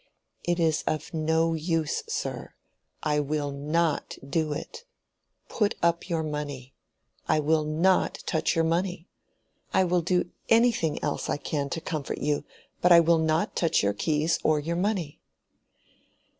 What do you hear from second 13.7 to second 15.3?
your keys or your money."